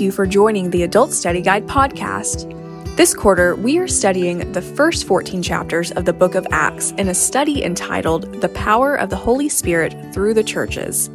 [0.00, 2.52] you for joining the Adult Study Guide podcast.
[2.96, 7.08] This quarter, we are studying the first 14 chapters of the book of Acts in
[7.08, 11.08] a study entitled The Power of the Holy Spirit Through the Churches.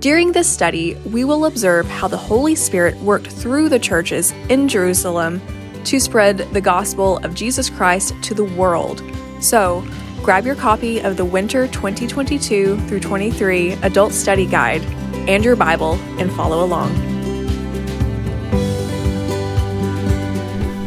[0.00, 4.68] During this study, we will observe how the Holy Spirit worked through the churches in
[4.68, 5.40] Jerusalem
[5.84, 9.02] to spread the gospel of Jesus Christ to the world.
[9.40, 9.86] So,
[10.22, 14.82] grab your copy of the Winter 2022 through 23 Adult Study Guide
[15.28, 17.07] and your Bible and follow along.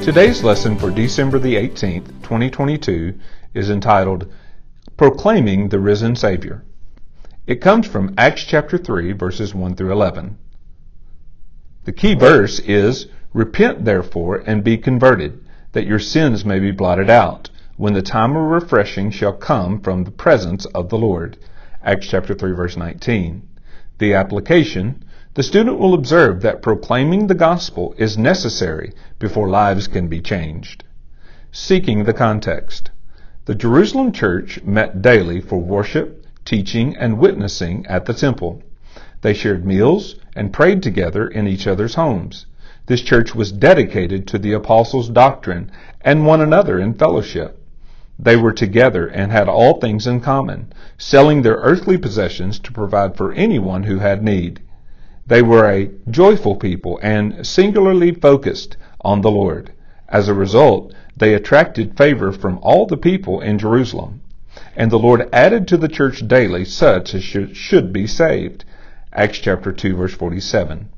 [0.04, 3.20] Today's lesson for December the 18th, 2022
[3.54, 4.34] is entitled
[4.98, 6.66] Proclaiming the Risen Savior.
[7.46, 10.40] It comes from Acts chapter 3, verses 1 through 11.
[11.84, 17.12] The key verse is, Repent therefore and be converted, that your sins may be blotted
[17.12, 21.38] out, when the time of refreshing shall come from the presence of the Lord.
[21.84, 23.47] Acts chapter 3, verse 19.
[24.00, 30.10] The application, the student will observe that proclaiming the gospel is necessary before lives can
[30.10, 30.84] be changed.
[31.54, 32.92] Seeking the context.
[33.46, 38.62] The Jerusalem church met daily for worship, teaching, and witnessing at the temple.
[39.22, 42.46] They shared meals and prayed together in each other's homes.
[42.88, 45.72] This church was dedicated to the apostles' doctrine
[46.02, 47.58] and one another in fellowship.
[48.20, 53.16] They were together and had all things in common, selling their earthly possessions to provide
[53.16, 54.59] for anyone who had need.
[55.27, 59.72] They were a joyful people and singularly focused on the Lord.
[60.09, 64.22] As a result, they attracted favor from all the people in Jerusalem.
[64.75, 68.66] And the Lord added to the church daily such as should, be saved.
[69.13, 70.89] Acts chapter 2 verse 47.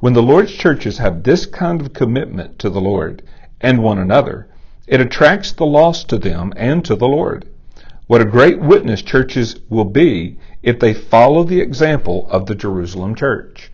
[0.00, 3.22] When the Lord's churches have this kind of commitment to the Lord
[3.60, 4.48] and one another,
[4.86, 7.46] it attracts the lost to them and to the Lord.
[8.06, 13.14] What a great witness churches will be if they follow the example of the Jerusalem
[13.14, 13.72] church.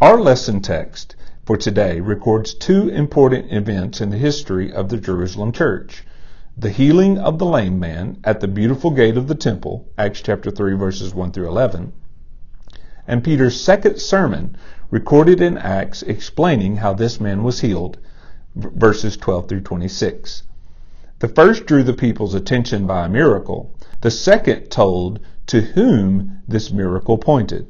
[0.00, 5.52] Our lesson text for today records two important events in the history of the Jerusalem
[5.52, 6.04] church
[6.58, 10.50] the healing of the lame man at the beautiful gate of the temple, Acts chapter
[10.50, 11.92] 3 verses 1 through 11,
[13.06, 14.56] and Peter's second sermon
[14.90, 17.98] recorded in Acts explaining how this man was healed,
[18.54, 20.44] verses 12 through 26.
[21.18, 23.74] The first drew the people's attention by a miracle.
[24.00, 27.66] The second told to whom this miracle pointed.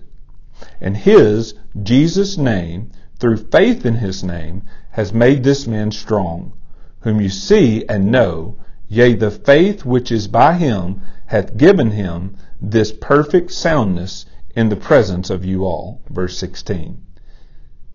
[0.81, 6.53] And his, Jesus' name, through faith in his name, has made this man strong,
[7.01, 8.57] whom you see and know,
[8.89, 14.77] Yea, the faith which is by him hath given him this perfect soundness in the
[14.77, 16.01] presence of you all.
[16.09, 17.03] Verse 16.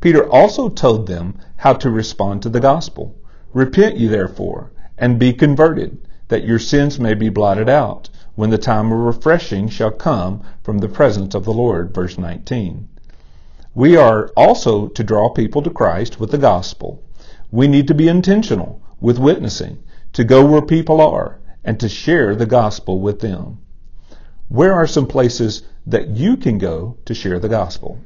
[0.02, 3.16] Peter also told them how to respond to the gospel.
[3.54, 5.98] Repent ye therefore, and be converted,
[6.28, 10.80] that your sins may be blotted out, when the time of refreshing shall come from
[10.80, 11.94] the presence of the Lord.
[11.94, 12.88] Verse 19.
[13.74, 17.02] We are also to draw people to Christ with the gospel.
[17.52, 19.84] We need to be intentional with witnessing
[20.14, 23.60] to go where people are and to share the gospel with them.
[24.50, 28.00] Where are some places that you can go to share the gospel?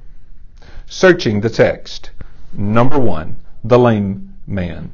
[0.86, 2.12] Searching the text.
[2.54, 4.92] Number one, the lame man.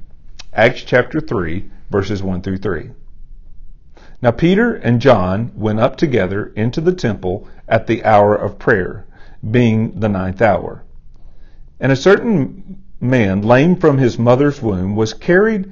[0.53, 2.91] Acts chapter 3, verses 1 through 3.
[4.21, 9.07] Now Peter and John went up together into the temple at the hour of prayer,
[9.49, 10.83] being the ninth hour.
[11.79, 15.71] And a certain man, lame from his mother's womb, was carried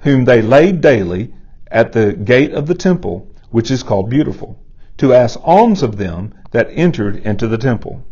[0.00, 1.32] whom they laid daily
[1.70, 4.58] at the gate of the temple, which is called Beautiful,
[4.98, 8.04] to ask alms of them that entered into the temple,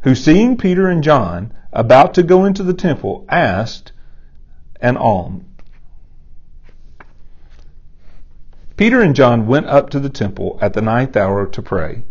[0.00, 3.92] who seeing Peter and John about to go into the temple, asked
[4.80, 5.44] an alms.
[8.76, 12.04] Peter and John went up to the temple at the ninth hour to pray,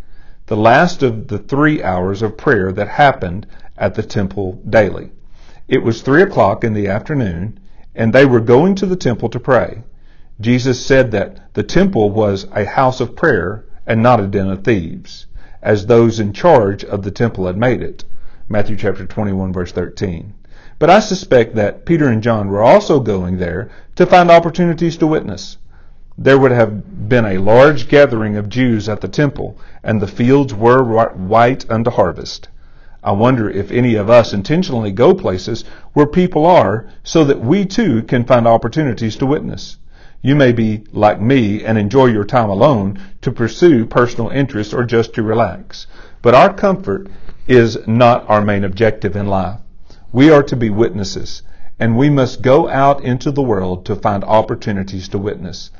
[0.47, 3.45] the last of the three hours of prayer that happened
[3.77, 5.11] at the temple daily.
[5.67, 7.59] It was three o'clock in the afternoon,
[7.93, 9.83] and they were going to the temple to pray.
[10.41, 14.63] Jesus said that the temple was a house of prayer and not a den of
[14.63, 15.27] thieves,
[15.61, 18.05] as those in charge of the temple had made it.
[18.49, 20.33] Matthew chapter 21 verse 13.
[20.79, 25.05] But I suspect that Peter and John were also going there to find opportunities to
[25.05, 25.59] witness.
[26.17, 30.53] There would have been a large gathering of Jews at the temple, and the fields
[30.53, 32.47] were white unto harvest.
[33.03, 37.65] I wonder if any of us intentionally go places where people are so that we
[37.65, 39.77] too can find opportunities to witness.
[40.21, 44.85] You may be like me and enjoy your time alone to pursue personal interests or
[44.85, 45.85] just to relax.
[46.21, 47.09] But our comfort
[47.45, 49.59] is not our main objective in life.
[50.13, 51.43] We are to be witnesses,
[51.77, 55.71] and we must go out into the world to find opportunities to witness.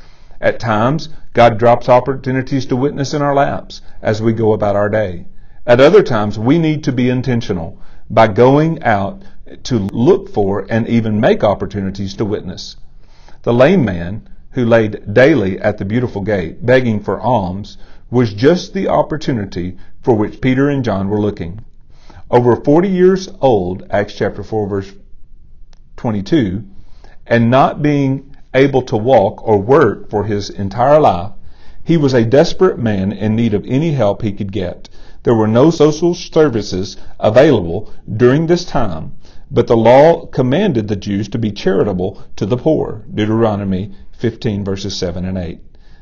[0.42, 4.90] At times, God drops opportunities to witness in our laps as we go about our
[4.90, 5.26] day.
[5.66, 7.80] At other times, we need to be intentional,
[8.10, 9.24] by going out
[9.64, 12.76] to look for and even make opportunities to witness.
[13.44, 17.78] The lame man, who laid daily at the beautiful gate, begging for alms,
[18.10, 21.64] was just the opportunity for which Peter and John were looking.
[22.30, 24.94] Over 40 years old, Acts chapter 4 verse
[25.98, 26.64] 22,
[27.26, 31.32] and not being able to walk or work for his entire life,
[31.84, 34.90] he was a desperate man in need of any help he could get.
[35.22, 39.14] There were no social services available during this time,
[39.52, 43.06] but the law commanded the Jews to be charitable to the poor.
[43.14, 45.60] Deuteronomy 15 verses 7 and 8.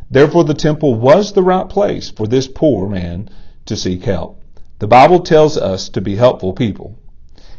[0.10, 3.30] Therefore the temple was the right place for this poor man
[3.66, 4.42] to seek help.
[4.80, 6.98] The Bible tells us to be helpful people.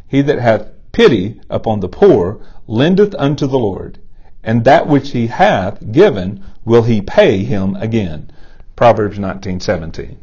[0.06, 3.98] He that hath pity upon the poor lendeth unto the Lord,
[4.44, 8.30] and that which he hath given will he pay him again.
[8.76, 10.16] Proverbs 19:17.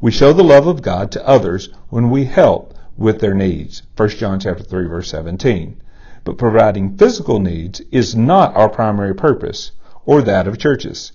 [0.00, 3.82] We show the love of God to others when we help with their needs.
[3.96, 5.76] 1 John chapter 3 verse 17.
[6.24, 9.72] But providing physical needs is not our primary purpose
[10.04, 11.12] or that of churches.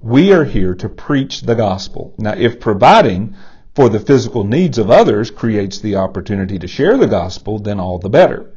[0.00, 2.14] We are here to preach the gospel.
[2.18, 3.34] Now, if providing
[3.74, 7.98] for the physical needs of others creates the opportunity to share the gospel, then all
[7.98, 8.50] the better.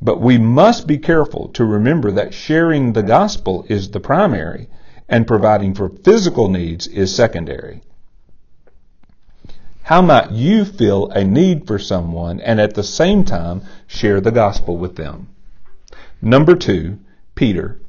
[0.00, 4.68] But we must be careful to remember that sharing the gospel is the primary
[5.08, 7.82] and providing for physical needs is secondary.
[9.82, 14.30] How might you feel a need for someone and at the same time share the
[14.30, 15.28] gospel with them?
[16.20, 16.98] Number two,
[17.34, 17.80] Peter.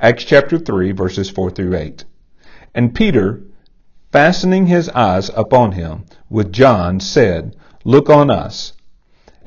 [0.00, 2.04] Acts chapter 3 verses 4 through 8.
[2.74, 3.42] And Peter,
[4.12, 8.72] fastening his eyes upon him with John, said, Look on us.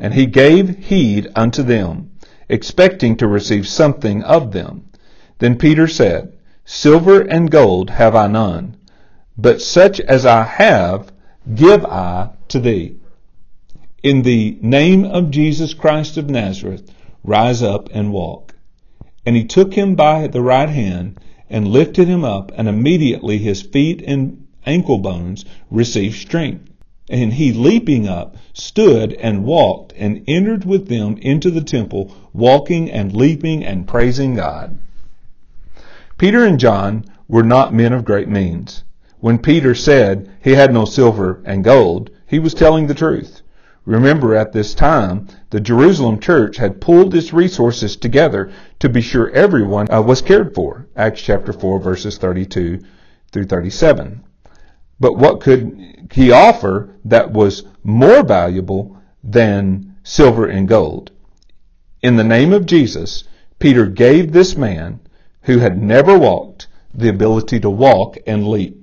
[0.04, 2.12] And he gave heed unto them,
[2.50, 4.90] expecting to receive something of them.
[5.40, 6.34] Then Peter said,
[6.66, 8.76] Silver and gold have I none,
[9.38, 11.14] but such as I have
[11.56, 12.98] give I to thee.
[14.04, 16.92] In the name of Jesus Christ of Nazareth,
[17.24, 18.56] rise up and walk.
[19.26, 21.18] And he took him by the right hand
[21.50, 26.73] and lifted him up, and immediately his feet and ankle bones received strength.
[27.10, 32.90] And he leaping up stood and walked and entered with them into the temple, walking
[32.90, 34.78] and leaping and praising God.
[36.18, 38.84] Peter and John were not men of great means.
[39.20, 43.42] When Peter said he had no silver and gold, he was telling the truth.
[43.86, 49.30] Remember, at this time, the Jerusalem church had pulled its resources together to be sure
[49.32, 50.88] everyone uh, was cared for.
[50.96, 52.80] Acts chapter 4, verses 32
[53.32, 54.24] through 37.
[55.04, 61.12] But what could he offer that was more valuable than silver and gold?
[62.02, 63.26] In the name of Jesus,
[63.60, 65.02] Peter gave this man,
[65.42, 68.82] who had never walked, the ability to walk and leap.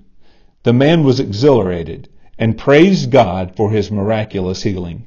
[0.62, 5.06] The man was exhilarated and praised God for his miraculous healing.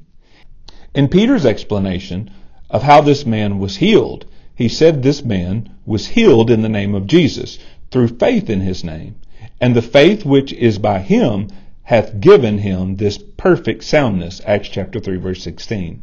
[0.95, 2.31] In Peter's explanation
[2.71, 4.25] of how this man was healed,
[4.55, 7.59] he said this man was healed in the name of Jesus
[7.91, 9.13] through faith in his name,
[9.59, 11.47] and the faith which is by him
[11.83, 14.41] hath given him this perfect soundness.
[14.45, 16.01] Acts chapter 3 verse 16.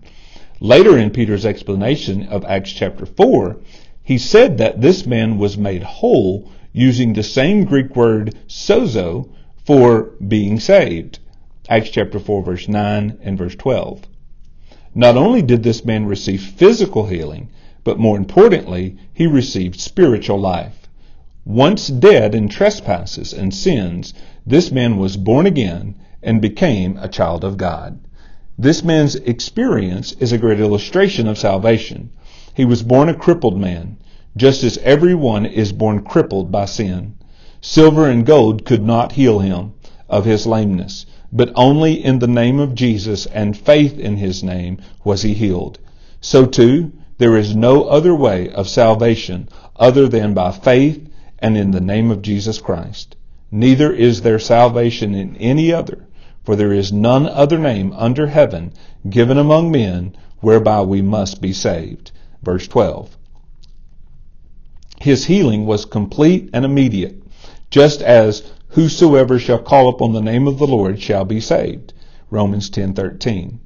[0.61, 3.56] Later in Peter's explanation of Acts chapter 4,
[4.02, 9.29] he said that this man was made whole using the same Greek word sozo,
[9.65, 11.19] for being saved.
[11.69, 14.03] Acts chapter 4 verse 9 and verse 12.
[14.94, 17.51] Not only did this man receive physical healing,
[17.84, 20.80] but more importantly, he received spiritual life.
[21.47, 24.13] Once dead in trespasses and sins,
[24.47, 27.99] this man was born again and became a child of God.
[28.59, 32.11] This man's experience is a great illustration of salvation.
[32.53, 33.97] He was born a crippled man,
[34.37, 37.15] just as everyone is born crippled by sin.
[37.63, 39.73] Silver and gold could not heal him
[40.11, 44.77] of his lameness, but only in the name of Jesus and faith in his name
[45.05, 45.79] was he healed.
[46.20, 51.06] So too, there is no other way of salvation other than by faith
[51.41, 53.17] and in the name of Jesus Christ.
[53.51, 56.06] Neither is there salvation in any other,
[56.44, 58.73] for there is none other name under heaven
[59.09, 62.13] given among men whereby we must be saved.
[62.43, 63.17] Verse 12.
[65.01, 67.20] His healing was complete and immediate
[67.70, 71.93] just as whosoever shall call upon the name of the Lord shall be saved.
[72.29, 73.61] Romans 10:13.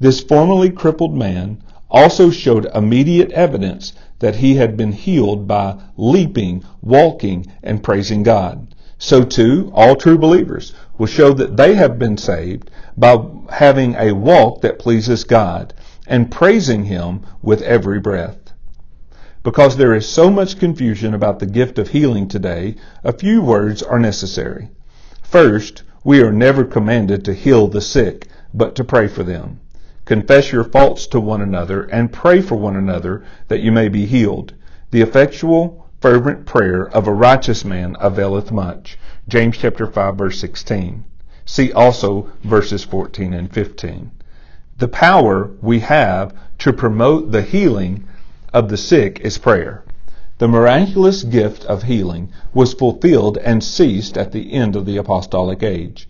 [0.00, 6.64] This formerly crippled man also showed immediate evidence that he had been healed by leaping,
[6.80, 8.74] walking, and praising God.
[8.96, 13.18] So too, all true believers will show that they have been saved by
[13.50, 15.74] having a walk that pleases God
[16.06, 18.52] and praising Him with every breath.
[19.42, 23.82] Because there is so much confusion about the gift of healing today, a few words
[23.82, 24.70] are necessary.
[25.24, 29.58] First, we are never commanded to heal the sick, but to pray for them.
[30.04, 34.04] Confess your faults to one another and pray for one another that you may be
[34.04, 34.52] healed.
[34.90, 38.98] The effectual, fervent prayer of a righteous man availeth much.
[39.28, 41.04] James chapter 5 verse 16.
[41.44, 44.10] See also verses 14 and 15.
[44.78, 48.04] The power we have to promote the healing
[48.52, 49.84] of the sick is prayer.
[50.38, 55.62] The miraculous gift of healing was fulfilled and ceased at the end of the apostolic
[55.62, 56.08] age.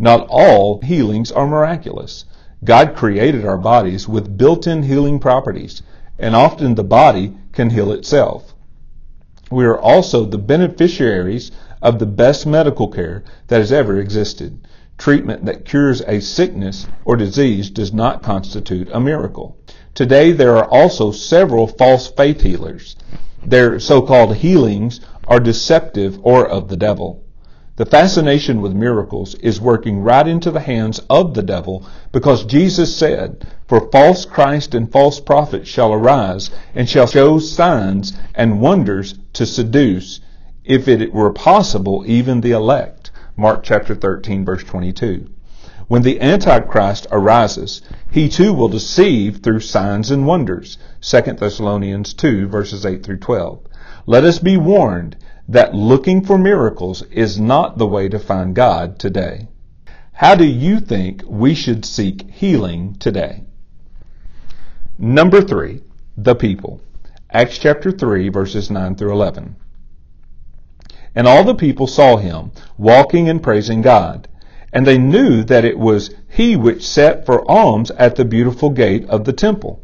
[0.00, 2.24] Not all healings are miraculous.
[2.64, 5.82] God created our bodies with built-in healing properties,
[6.18, 8.54] and often the body can heal itself.
[9.50, 11.50] We are also the beneficiaries
[11.82, 14.66] of the best medical care that has ever existed.
[14.96, 19.58] Treatment that cures a sickness or disease does not constitute a miracle.
[19.94, 22.94] Today there are also several false faith healers.
[23.44, 27.21] Their so-called healings are deceptive or of the devil.
[27.76, 32.94] The fascination with miracles is working right into the hands of the devil because Jesus
[32.94, 39.14] said, For false Christ and false prophets shall arise and shall show signs and wonders
[39.32, 40.20] to seduce,
[40.66, 43.10] if it were possible, even the elect.
[43.38, 45.30] Mark chapter 13 verse 22.
[45.88, 50.76] When the Antichrist arises, he too will deceive through signs and wonders.
[51.00, 53.60] 2 Thessalonians 2 verses 8 through 12.
[54.04, 55.16] Let us be warned
[55.48, 59.48] that looking for miracles is not the way to find God today.
[60.12, 63.44] How do you think we should seek healing today?
[64.98, 65.82] Number three,
[66.16, 66.80] the people.
[67.30, 69.56] Acts chapter 3 verses 9 through 11.
[71.14, 74.28] And all the people saw him walking and praising God.
[74.72, 79.08] And they knew that it was he which sat for alms at the beautiful gate
[79.08, 79.82] of the temple.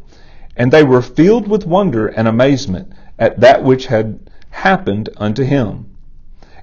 [0.55, 5.85] And they were filled with wonder and amazement at that which had happened unto him.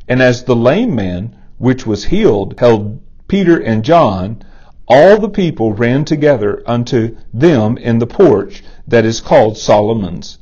[0.08, 4.42] And as the lame man which was healed held Peter and John,
[4.88, 10.38] all the people ran together unto them in the porch that is called Solomon's,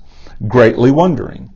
[0.46, 1.50] greatly wondering.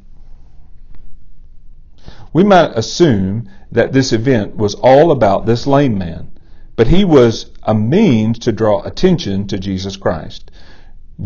[2.32, 6.30] We might assume that this event was all about this lame man,
[6.76, 10.50] but he was a means to draw attention to Jesus Christ.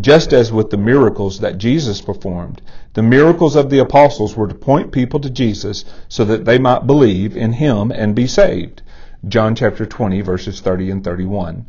[0.01, 2.63] Just as with the miracles that Jesus performed,
[2.95, 6.87] the miracles of the apostles were to point people to Jesus so that they might
[6.87, 8.81] believe in him and be saved.
[9.29, 11.67] John chapter 20 verses 30 and 31.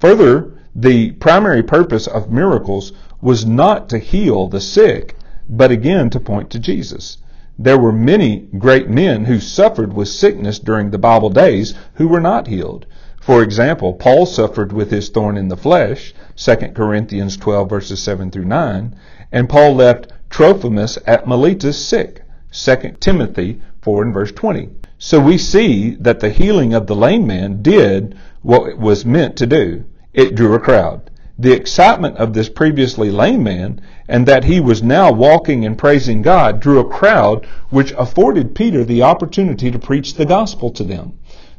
[0.00, 5.16] Further, the primary purpose of miracles was not to heal the sick,
[5.48, 7.18] but again to point to Jesus.
[7.58, 12.20] There were many great men who suffered with sickness during the Bible days who were
[12.20, 12.86] not healed.
[13.26, 18.30] For example, Paul suffered with his thorn in the flesh, 2 Corinthians 12 verses 7
[18.30, 18.94] through 9,
[19.32, 24.68] and Paul left Trophimus at Miletus sick, 2 Timothy 4 and verse 20.
[24.98, 29.34] So we see that the healing of the lame man did what it was meant
[29.38, 29.86] to do.
[30.14, 31.10] It drew a crowd.
[31.36, 36.22] The excitement of this previously lame man and that he was now walking and praising
[36.22, 41.14] God drew a crowd which afforded Peter the opportunity to preach the gospel to them.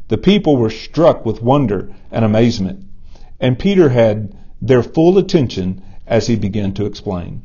[0.09, 2.85] The people were struck with wonder and amazement,
[3.41, 7.41] and Peter had their full attention as he began to explain.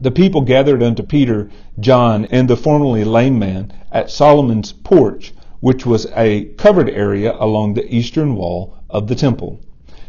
[0.00, 1.48] The people gathered unto Peter,
[1.80, 7.74] John, and the formerly lame man at Solomon's porch, which was a covered area along
[7.74, 9.58] the eastern wall of the temple.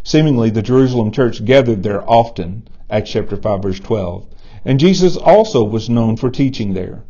[0.03, 4.25] Seemingly the Jerusalem church gathered there often, Acts chapter 5 verse 12.
[4.65, 7.03] And Jesus also was known for teaching there.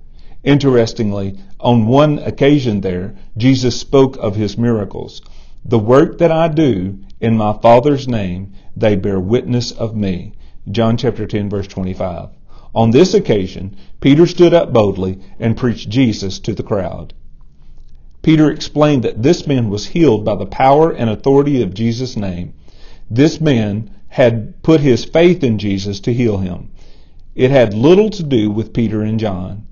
[0.43, 5.22] Interestingly, on one occasion there, Jesus spoke of his miracles.
[5.65, 10.34] The work that I do in my Father's name, they bear witness of me.
[10.72, 12.29] John chapter 10 verse 25.
[12.74, 17.13] On this occasion, Peter stood up boldly and preached Jesus to the crowd.
[18.22, 22.53] Peter explained that this man was healed by the power and authority of Jesus' name.
[23.10, 26.69] This man had put his faith in Jesus to heal him.
[27.36, 29.65] It had little to do with Peter and John.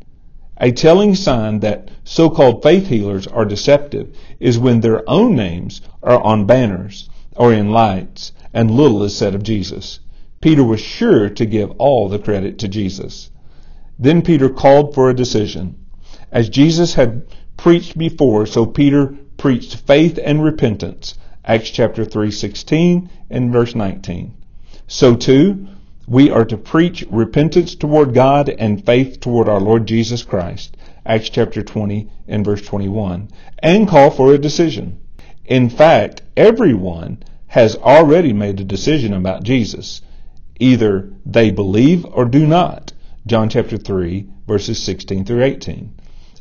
[0.59, 4.09] A telling sign that so-called faith healers are deceptive
[4.39, 9.35] is when their own names are on banners or in lights and little is said
[9.35, 9.99] of Jesus.
[10.41, 13.29] Peter was sure to give all the credit to Jesus.
[13.99, 15.75] Then Peter called for a decision.
[16.31, 17.23] As Jesus had
[17.55, 21.15] preached before, so Peter preached faith and repentance.
[21.45, 24.33] Acts chapter 3:16 and verse 19.
[24.87, 25.67] So too,
[26.09, 30.77] we are to preach repentance toward God and faith toward our Lord Jesus Christ.
[31.05, 33.27] Acts chapter 20 and verse 21.
[33.59, 34.99] And call for a decision.
[35.43, 40.01] In fact, everyone has already made a decision about Jesus.
[40.61, 42.93] Either they believe or do not.
[43.25, 45.93] John chapter 3 verses 16 through 18.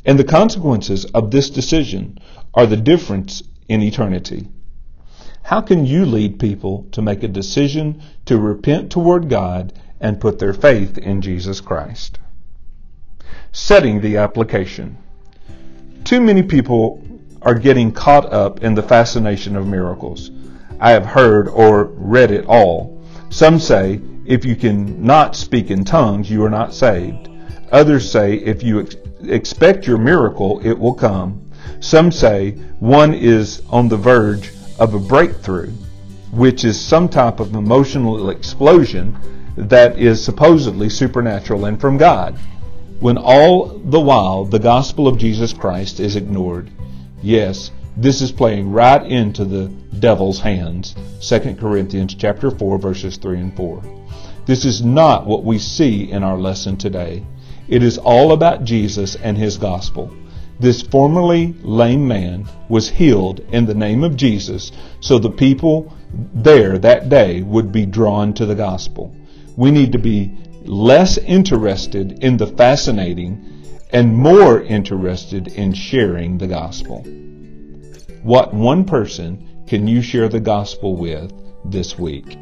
[0.05, 2.19] And the consequences of this decision
[2.53, 4.47] are the difference in eternity.
[5.47, 10.39] How can you lead people to make a decision to repent toward God and put
[10.39, 12.19] their faith in Jesus Christ?
[13.53, 14.97] Setting the application.
[16.03, 17.01] Too many people
[17.41, 20.31] are getting caught up in the fascination of miracles.
[20.81, 23.01] I have heard or read it all.
[23.29, 27.29] Some say, if you can not speak in tongues, you are not saved.
[27.71, 31.49] Others say, if you ex- expect your miracle, it will come.
[31.79, 35.71] Some say one is on the verge of a breakthrough,
[36.31, 39.17] which is some type of emotional explosion
[39.55, 42.37] that is supposedly supernatural and from God,
[42.99, 46.69] when all the while the gospel of Jesus Christ is ignored.
[47.21, 49.67] Yes, this is playing right into the
[49.99, 50.95] devil's hands.
[51.21, 53.83] 2 Corinthians chapter 4 verses 3 and 4.
[54.45, 57.25] This is not what we see in our lesson today.
[57.67, 60.13] It is all about Jesus and his gospel.
[60.59, 65.93] This formerly lame man was healed in the name of Jesus so the people
[66.33, 69.15] there that day would be drawn to the gospel.
[69.55, 73.43] We need to be less interested in the fascinating
[73.91, 77.03] and more interested in sharing the gospel.
[78.23, 81.31] What one person can you share the gospel with
[81.65, 82.37] this week?